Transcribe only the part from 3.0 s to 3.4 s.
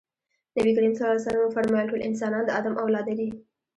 دي.